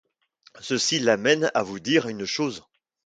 Ceci 0.61 0.99
m'amène 1.01 1.51
à 1.53 1.61
vous 1.61 1.79
dire 1.79 2.07
une 2.07 2.25
chose. 2.25 2.63